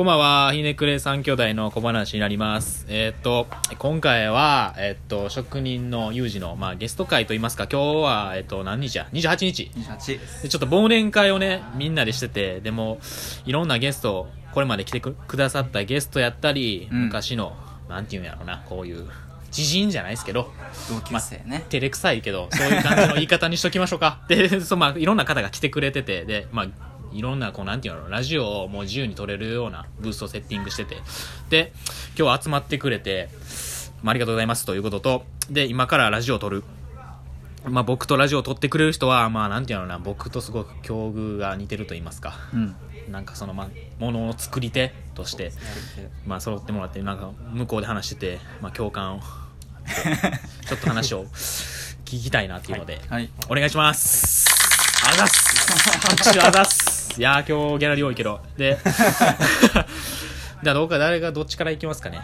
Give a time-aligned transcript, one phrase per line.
[0.00, 2.86] こんばんは、ひねくれ三兄弟の小話になります。
[2.88, 3.46] えーっと、
[3.78, 9.70] 今回は、えーっと、職人の有事の、まあ、ゲスト会といいますか、今日は、えーっと、何日や ?28 日。
[9.74, 12.98] 28でちょっと忘年会をね、みんなでしてて、でも、
[13.44, 17.54] いろんなゲスト、これまで来てくくださったゲストやったり、うん昔の、
[17.90, 19.06] なんていうんやろうな、こういう、
[19.50, 20.50] 知人じゃないですけど、
[20.88, 24.22] 同級生ね、照れくさいけど、そういう感じの言い方にしときましょうか。
[24.28, 30.96] で、そう、まあ、いろんな方が来てくれてて、で、まあ、いろんな、こう、なんていうの、ラジオをもう自由に撮れるようなブースをセッティングしてて、
[31.48, 31.72] で、
[32.18, 33.28] 今日集まってくれて、
[34.02, 36.64] まあ、ありがとうございますということと、で、今からラジオを撮る。
[37.64, 42.34] まあ、僕とラジオを撮ってくれる人は、まあ、なんていうのかな、僕とすごく境遇が似てると言いますか。
[42.54, 42.76] うん
[43.10, 43.68] なんかその、まあ、
[43.98, 45.52] ものの作り手として、
[46.26, 49.20] まあ、揃ってもらって、なんか、向こうで話してて、まあ、共感を、
[50.68, 51.26] ちょっと話を
[52.04, 54.46] 聞きたいなっていうので、はいお願いします。
[55.04, 55.50] あざっす。
[56.00, 56.79] 拍手あざっす。
[57.18, 58.40] いやー、今日ギャラリー多いけど。
[58.56, 58.78] で、
[60.62, 62.20] じゃあ、どうか、誰がどっちからいきますかね。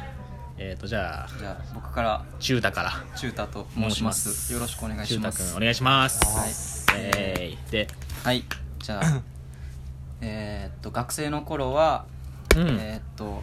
[0.58, 2.92] えっ、ー、と、じゃあ、じゃあ僕から中太から。
[3.16, 6.20] 中太と申しますよろしくお願いし中ます太くん、お願いします。
[6.24, 6.50] はい
[6.98, 7.88] えー、で、
[8.22, 8.44] はい
[8.78, 9.20] じゃあ
[10.22, 12.06] えーっと学生の頃は、
[12.54, 12.68] うん。
[12.80, 13.42] えーっと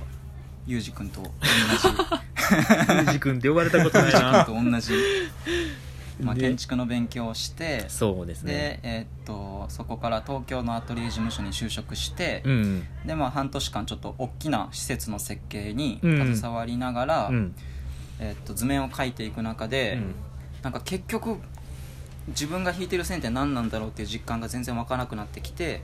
[0.66, 1.30] ゆうじくんと同
[2.94, 4.46] ゆうじくんって呼ばれたことないじゆうじな。
[4.46, 4.94] くんと同じ、
[6.22, 8.54] まあ、で建築の勉強をしてそうですね。
[8.54, 12.88] で、えーっとそこから東京のアトリエ事務所に就職して、うん。
[13.06, 17.56] でまあ半年間ちょっと大きな施設の設計にうん携わりながら、うん。
[18.20, 20.16] えーっと図面を描いていく中で、うん
[20.62, 21.38] なんか結局
[22.30, 25.82] 自分が引いてる線って何なんだろうっていう実感が全然湧かなくなってきて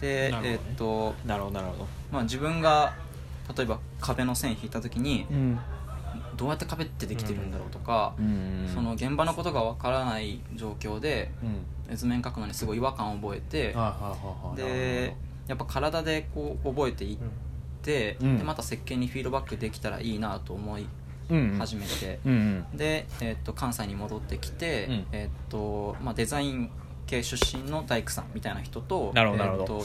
[0.00, 1.86] で、なるほどねえーっとなるほど、なるほど。
[2.12, 2.94] まあ、自分が
[3.56, 5.58] 例えば壁の線引いた時にうん。
[6.38, 8.70] どうやって壁ってできてるんだろうとか、うん。
[8.72, 11.30] その現場のことがわからない状況で
[11.88, 11.96] うん。
[11.96, 13.74] 図面描くのにすごい違和感を覚えて
[14.56, 15.14] で
[15.46, 17.18] やっぱ体でこう覚えていっ
[17.82, 18.38] て、うん。
[18.38, 20.86] でまた設計にフィードバックできたらいいなと思い
[21.30, 22.20] うん始めて、
[22.74, 25.06] で、えーっと関西に戻ってきて、うん。
[25.12, 26.70] えーっとまあ、デザイン
[27.06, 29.82] 系出身の大工さんみたいな人とえーっと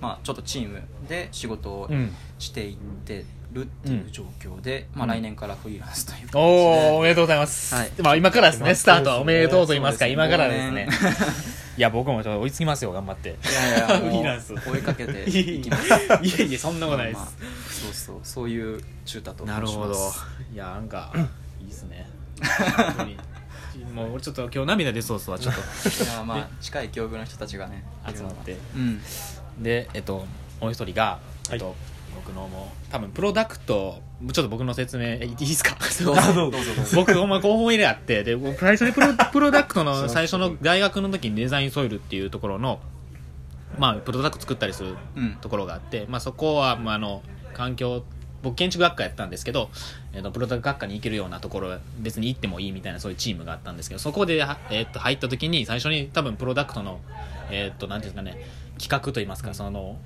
[0.00, 2.12] まあ、ちょっとチームで仕事をうん。
[2.38, 7.90] していってるっていう状況で、まあ、来年からフリーランスという形で、おーおめでとうございます、はい。
[8.02, 9.10] まあ今からですねスタート。
[9.10, 10.88] はおめでとうと言いますかそうです今からですね。
[10.90, 13.30] 5年いや僕もちょっと追いつきますよ頑張って。
[13.30, 14.54] いやいやフリーランス。
[14.54, 15.88] 追いかけていいきます。
[15.88, 19.94] や いやいやそんなことないです、まあまあそうそうそういう中太となるほど。
[20.52, 21.12] いやなんか
[21.60, 22.08] いいですね。
[22.40, 23.16] 本当に。
[23.94, 25.60] もう俺ちょっと今日涙出そうっすわちょっと。
[25.60, 28.56] いやまあ近い境遇の人たちがね集まって。
[28.74, 29.02] うん。
[29.58, 30.26] でえっと
[30.60, 31.18] もう一人が、
[31.50, 31.74] えっと
[32.32, 34.00] 僕のもう多分プロダクト
[34.32, 35.76] ちょっと僕の説明えいいですか？
[36.04, 36.96] どうぞどうぞどうぞ。
[36.96, 42.80] 僕ほんま候補入れあってで僕最初にプロプロダクトの最初の大学の時にデザインソイルっていうところの
[43.78, 45.32] まあプロダクト作ったりするうん。
[45.40, 47.22] ところがあって、まあ、そこは、まあ、あの
[47.54, 48.04] 環境
[48.42, 49.70] 僕建築学科やったんですけど、
[50.12, 57.00] えーとプロダクト学科に行けるようなところ別に行ってもいいみたいなそういうチームがあったんですけどそこで、はえー、と入った時に最初に多分プロダクトの
[57.50, 58.44] えっ、となんていうんですかね
[58.80, 59.96] 企画といいますかその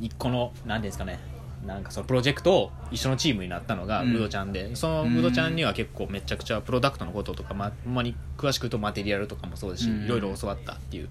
[0.00, 1.18] 一個のなんていうんですかね
[1.66, 4.14] なんかそのプロジェクトを一緒のチームになったのがうん。
[4.16, 5.18] ウドちゃんで、そのうん。
[5.18, 10.04] ウドちゃんには結構めちゃくちゃプロダクトのこととか、まあ、ほんまに詳しく言うとマテリアルとかもそうですし、うん。
[10.04, 11.08] いろいろ教わったっていう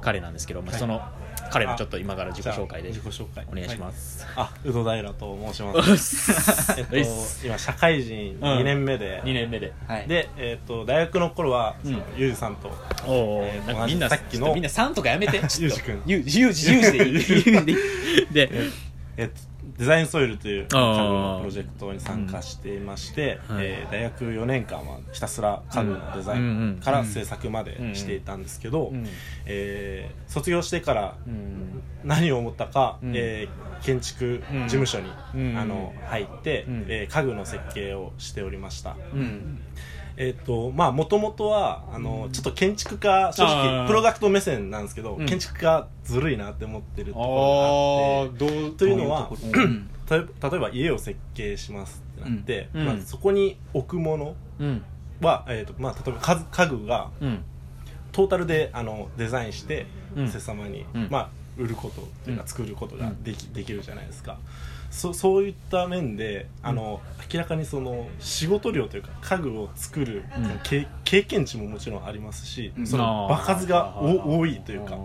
[0.00, 1.00] 彼なんですけど、まあ、その
[1.50, 6.74] 彼のちょっと今から自己紹介で自己紹介お願いします、あ宇戸平と申します。
[6.78, 6.96] えっと
[7.46, 9.72] 今社会人2年目で、2年目で。
[9.86, 10.08] はい。
[10.08, 11.92] で、えっと大学の頃は、うん。
[11.92, 12.70] そのゆうじさんと。
[13.06, 14.54] おお、えーなんかみんなさっきの。
[14.54, 15.40] みんな3とかやめて。
[15.58, 17.24] ゆうじくんゆうじゆうじでいい。
[17.24, 17.74] でいい。
[18.32, 18.50] で
[19.16, 19.34] えっと
[19.78, 23.56] デザインソイルという家具のプロジェクトに参加していまして、うん。
[23.56, 23.66] はい。
[23.66, 29.06] えー大学4年間はひたすら家具のデザインから制作までしていたんですけど、うん
[29.46, 31.82] えー卒業してからうん。
[32.02, 33.12] 何を思ったか、うん。
[33.16, 35.58] えー建築事務所に、うん。
[35.58, 36.84] あの入って、うん。
[36.88, 38.96] えー家具の設計をしておりました。
[40.16, 45.26] うんえっ、とまあもともとはあの、ちょっと建築家正直プロダクト目線なんですけど、うん。
[45.26, 49.30] 建築家ずるいなって思ってるとあころがあってというのは
[50.08, 52.86] 例えば家を設計しますってなって、うん。
[52.86, 54.84] まずそこに置くものうん。
[55.20, 57.44] は、えーとまあ、例えば家家具がうん。
[58.12, 59.86] トータルであのデザインして、
[60.16, 60.24] うん。
[60.26, 61.08] お世様に、うん。
[61.10, 64.38] まあ、売ることっていうかうん作ることができ,、できるじゃないですか
[64.94, 67.00] そそういった面であの、
[67.32, 70.60] 明らかにその仕事量というか家具を作る、うん。
[70.62, 72.86] 経経験値ももちろんありますし、うん。
[72.86, 74.94] その場数がお多いというか。
[74.94, 74.98] あ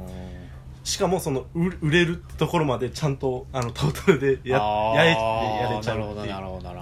[0.89, 6.00] しかもその売売れるってところまでちゃんとあのトータルでややれやれちゃう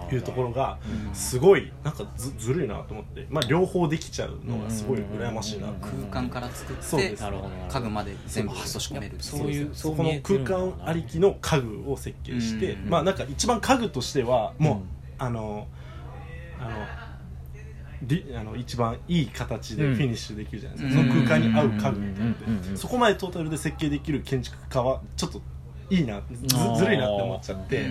[0.05, 5.67] っていうところがうんすごいなんかずずるいなと思って、まあ、両方できちゃうのがすごい羨ましいな。
[5.81, 9.15] 空間から作って家具まで全部落とし込める。
[9.19, 12.89] そういうそこの空間ありきの家具を設計して、うん。
[12.89, 14.83] まあなんか一番家具としてはもう、うん。
[15.19, 15.67] あの
[16.59, 17.06] あのり
[18.35, 21.07] あの一番いい形でフィニッシュできるじゃないですか、うん。
[21.09, 25.41] その空間に合う家具っていうので、うんうんうんうんそこまでトータルで設計できる建築家はちょっと
[25.89, 26.47] いいなず
[26.77, 27.87] ずるいなって思っちゃって、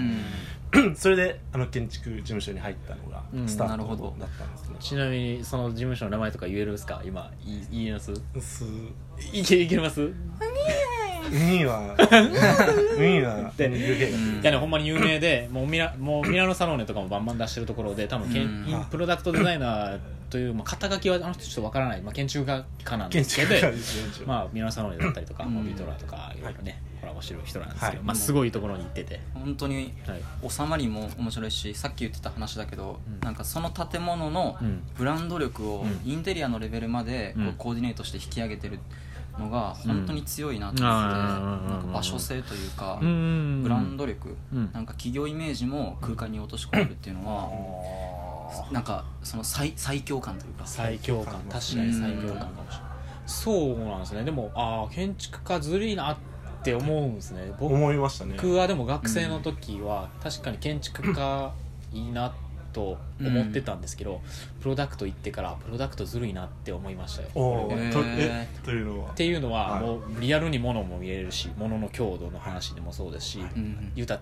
[0.95, 3.49] それであの建築事務所に入ったのがうん。
[3.49, 7.03] スタートだったんですね、ちなみにその事務所の名前とか言えるんですか？
[7.05, 7.33] 今
[7.73, 8.13] 言えます？
[8.41, 8.65] す
[9.33, 10.13] いけいけます？
[11.33, 13.21] いいわいい
[14.43, 18.69] ねほんまに有名でもうミラもうミラノサローネとかもバンバン出してるところで多分けんうん。
[18.69, 19.99] インプロダクトデザイナー
[20.31, 25.55] という、まあ、肩書きはあの人ちょっとわからない、まあ、建築家家なんで建すけどまあミラノサローネだったりとか、うん。
[25.55, 28.05] モビトラとかいろいろね、コラボしてる人なんですけど、はい。
[28.05, 30.51] まあ、すごいところに行ってて、本当にはい。
[30.51, 33.21] 収まりも面白いしさっき言ってた話だけど、うん。
[33.21, 34.83] なんかその建物のうん。
[34.97, 36.11] ブランド力をうん。
[36.11, 38.79] インテリアのレベルまでコーディネートして引き上げてる
[39.39, 44.71] のが本当に強いなとうん思って、なんか場所性というか、うんブランド力、うん。
[44.73, 50.67] なんか企業イメージも空間に落とし込めるっていうのは、なんかその最最強感というか。
[50.67, 51.35] 最強感。
[51.35, 52.97] 確かに最強感かもしれない。
[53.27, 54.25] そうなんですね。
[54.25, 56.17] でもああ建築家ずるいなっ
[56.63, 57.53] て思うんですね。
[57.59, 58.35] 僕思いましたね。
[58.37, 61.53] 僕はでも学生の時は確かに建築家
[61.93, 62.33] いいな
[62.77, 64.21] と思ってたんですけど、
[64.61, 67.29] プロダクト行ってからプロダクトずるいなって思いましたよ。
[67.33, 69.11] とえというのは？
[69.13, 69.81] っていうのは、はい。
[69.81, 73.93] もうリアルに物も見れるし物の強度の話でもそうですし、うん。
[73.95, 74.21] 言うたら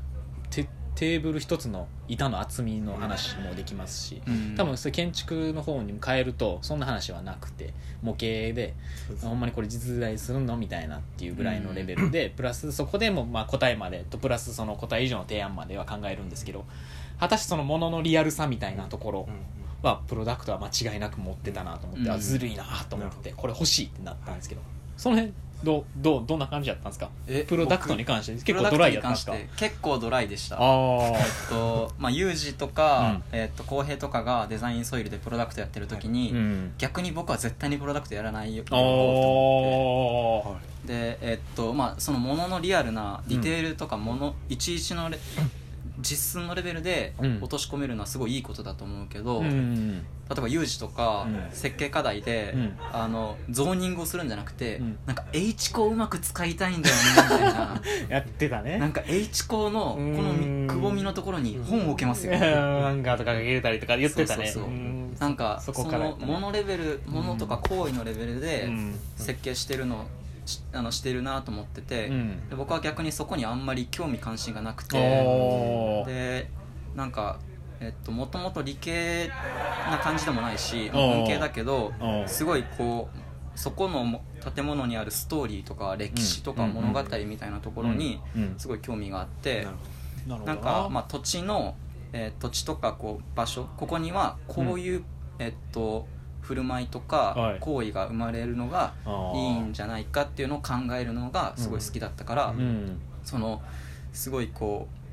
[0.96, 4.54] テテーブル一つの板の厚みの話もできますし、うん。
[4.56, 8.74] 多分それ建築の方に変えるとそんな話はなくて模型で
[9.22, 16.64] ほんまにこれ実在するのみたいなっていうぐらいのレベルで、プラスそこでもまあ答えまでとプラスその答え以上の提案までは考えるんですけど
[17.18, 19.28] 果たしてそのもののリアルさみたいなところ
[19.82, 22.10] はプロダクトは間違いなく持ってたなと思って、うん。
[22.12, 24.62] あずるいなと思ってこれ欲しいってなったんですけど
[24.96, 27.08] その辺どうどうどんな感じだったんですか？
[27.26, 29.34] えプロダクトに関して僕結構ドライやったんですか？
[29.56, 30.56] 結構ドライでした。
[30.56, 36.72] ああえっとまあ、ユージとか、えっと、浩平とかがデザインソイルでプロダクトやってる時に、うん。
[36.78, 38.64] 逆に僕は絶対にプロダクトやらないよ
[40.86, 44.56] でえっとまあそのもののリアルなディテールとかもの、い。
[44.58, 45.18] ちいちのレ
[45.98, 47.38] 実寸のレベルでうん。
[47.40, 51.50] 落とし込めるのはすごいいいことだと思うけど、うん例えば有事とか、うん。
[51.52, 52.76] 設計課題で、うん。
[52.92, 54.98] あのゾーニングをするんじゃなくて、うん。
[55.06, 57.82] なんか H コをうまく使いたいんだよねみたいな。
[58.08, 58.78] やってたね。
[58.78, 60.66] なんか H コのこのうん。
[60.66, 64.46] くぼみのところに本を置けますよ、漫画とか入れたりとか言ってたね。
[64.46, 64.72] そうそうそう。
[64.72, 65.16] うん。
[65.18, 68.94] なんかそそこからやのレベルものとか行為のレベルでうん。
[69.16, 70.23] 設計してるのし
[70.72, 72.48] あのしてるなと思ってて、うん。
[72.48, 74.96] で僕は逆にそこにあんまり興味関心がなくて
[76.06, 76.50] で
[76.94, 77.40] なんか
[77.80, 79.28] えっともともと理系
[79.90, 81.92] な感じでもないし文系だけど
[82.26, 84.24] すごいこうそこのも
[84.54, 86.72] 建物にあるストーリーとか歴史とかうん。
[86.72, 88.42] 物語みたいなところにうん。
[88.42, 88.54] うん。
[88.58, 89.64] すごい興味があって。
[89.64, 89.76] なる
[90.26, 90.52] なるほど。
[90.54, 91.74] なんか、まあ、土地の、
[92.12, 95.04] えー土地とかこう場所ここにはこういう、
[95.38, 96.06] えっと
[96.44, 97.08] 振る舞いとはい。
[97.08, 98.92] か行為が生まれるのが
[99.34, 102.98] いいんじゃないかっていうのを考えるのがすごい好きだったから、うん。
[103.24, 103.62] その
[104.12, 105.04] すごいこう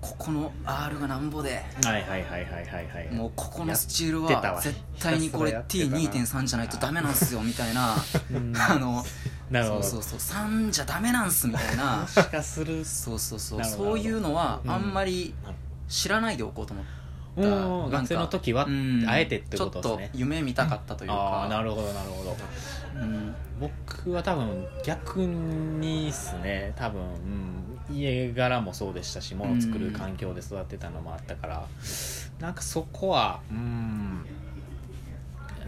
[0.00, 3.12] ここの R がなんぼではいはいはいはいはいはい。
[3.12, 5.98] もうここのスチールは絶対にこれやってたな。
[5.98, 7.96] T2.3 じゃないとダメなんすよみたいな。
[8.30, 8.54] うん。
[8.56, 9.04] あの
[9.52, 11.96] そうそうそう3じゃダメなんすみたいな。
[12.02, 12.84] もしかする。
[12.84, 13.64] そうそうそう。
[13.64, 14.70] そういうのはうん。
[14.70, 15.34] あんまり
[15.88, 16.97] 知らないでおこうと思って。
[17.42, 18.64] うんなんか学生の時は？
[18.64, 19.04] うん。
[19.08, 21.14] あえてってことですちょっねと夢見たかったというか。
[21.14, 22.36] ああなるほどなるほど。
[23.00, 23.34] うん。
[23.60, 26.72] 僕は多分逆にですね。
[26.76, 31.66] 多分、うん、家柄もそうでしたし物作る環境で育ってたのもあったから、
[32.40, 34.24] なんかそこはうん。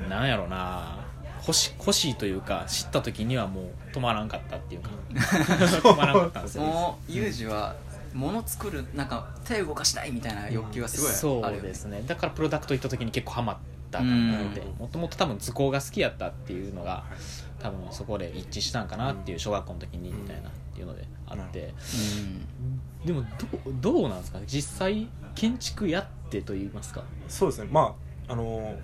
[0.09, 0.99] なんやろな。
[1.43, 4.91] 欲し欲しいというか知った時にはもう止まらんかったっていうか。
[5.15, 6.65] 止まらんかったんですよ。
[6.65, 7.75] もうユージは
[8.15, 11.69] 物作るなんか手動かしたいみたいな欲求がすごいあるよね。
[11.69, 12.03] そうですね。
[12.07, 13.57] だからプロダクト行った時に結構ハマっ
[13.91, 14.79] たのでうん。
[14.79, 17.05] もともと多分図工が好きやったっていうのが
[17.61, 21.75] 多分そこで一致したんかなっていう小学校の時にみたいなっていうのであって。
[23.05, 23.27] でもど
[23.71, 24.45] うどうなんですかね？
[24.47, 27.03] 実際建築やってと言いますか？
[27.29, 27.69] そうですね。
[27.71, 27.95] ま
[28.29, 28.75] ああの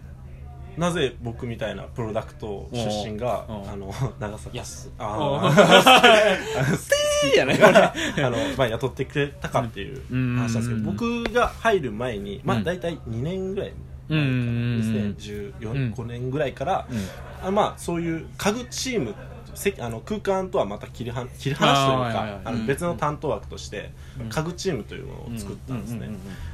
[0.77, 4.59] なぜ僕みたいなプロダクト出身があの長崎。
[4.59, 4.91] 安。
[4.99, 5.51] あ
[7.25, 10.37] おうーい あの、まあ、雇ってくれたかっていううん。
[10.37, 10.85] 話なんですけどうん。
[10.85, 12.65] 僕が入る前に、まあ、うん。
[12.65, 13.73] 大体2年ぐらい
[14.09, 14.31] うん前かな。
[14.31, 15.15] うん。
[15.61, 17.49] 2014、5年ぐらいから、うん。
[17.49, 19.15] あまあ、そういう家具チーム
[19.55, 22.67] せあの空間とはまた切りは切り離しというかあのうん。
[22.67, 24.29] 別の担当枠としてうん。
[24.29, 26.11] 家具チームというのを作ったんですね、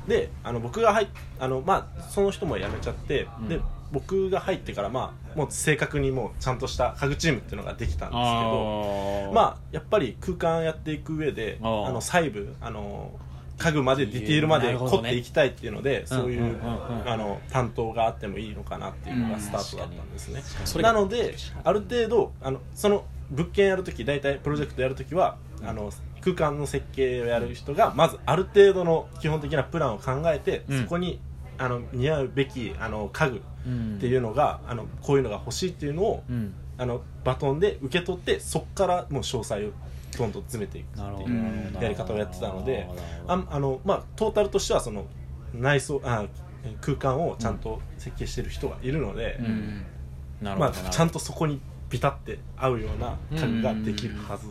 [0.07, 1.07] であの僕が入っ
[1.41, 3.49] あの、まあ、その人も辞めちゃって、うん。
[3.49, 3.61] で
[3.93, 13.13] 僕が入ってから、まあ、もう正確にもうちゃんとした家具チームっていうのができたんですけどまあやっぱり空間やっていく上であの細部あの
[13.59, 16.59] 家具までディティールまで凝っていきたいっていうのでそういう
[17.07, 20.83] あの担当があってもいいのかなっていうのがスタートだったんですね。
[20.83, 30.83] なのである程度あのその物件やるとき大体プロジェクトやるときはあの空間の設計をやる人がまずある程度の基本的なプランを考えてうん。
[30.83, 31.21] そこに
[31.59, 36.55] あの似合うべきあの家具うんっていうのがあのこういうのが欲しいっていうのをうん。
[36.79, 39.71] あのバトンで受け取ってそこからもう詳細を
[40.19, 42.89] どんどん詰めていくっていううんやり方をやってたので
[43.29, 45.05] ああの、まあ、トータルとしてはその
[45.55, 46.25] 内装あ
[46.81, 49.85] 空間をちゃんと設計してる人がいるので、ううんん
[50.43, 50.83] まあ、なるほど。
[50.85, 54.47] なちゃんとそこにビタって合うような家具ができるはず。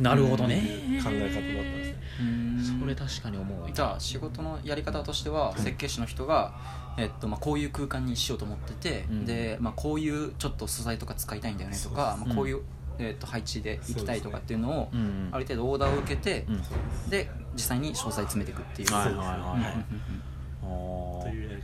[0.00, 0.58] なるほどね。
[0.58, 1.96] っていう考え方だったんですね。
[2.20, 2.80] うん。
[2.80, 6.54] それ確かに思うじゃあ仕事のやり方としては設計士の人が、
[6.98, 9.26] えっとまあ、こういう空間にしようと思ってて、うん。
[9.26, 12.62] で、まあ、こういうちょっと素材とか使いたいんだよねとか、まあ、こういう、
[12.98, 15.28] えっと配置でいきたいとかっていうのをうん。
[15.32, 17.10] ある程度オーダーを受けて、うん。
[17.10, 19.96] で実際に詳細詰めていくっていう、はいはい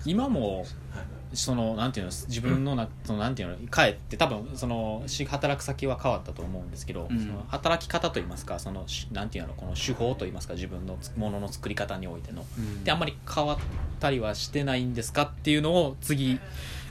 [0.05, 0.67] 今もはい
[1.35, 7.19] そのなんていうの自分のなそのなんていうの帰って多分そのし働く先は変わったと思うんですけど、うん。
[7.19, 12.85] その働き方といいますかそのしなんていうのこの手法といいますか自分のつものの作り方においての、うん。
[12.85, 13.59] であんまり変わっ
[14.01, 16.39] たりはしてないんですかっていうのを次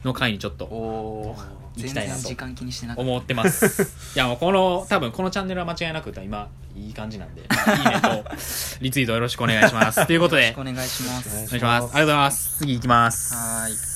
[0.04, 1.36] の回にちょっと行
[1.76, 3.10] きたいなと然時間気にしてなかった。
[3.10, 4.16] 思ってます。
[4.16, 8.32] いやもうこの 多分このチャンネルは間違いなく今いい感じなんで、まあいいねと
[8.82, 10.06] リツイートよろしくお願いします。
[10.06, 10.48] ということで。
[10.48, 11.30] よろしくお願いします。
[11.30, 11.60] お願いします。
[11.60, 12.58] ありがとうございます。
[12.58, 13.34] 次行きます。
[13.36, 13.91] はーい